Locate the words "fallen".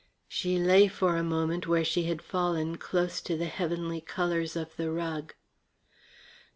2.23-2.79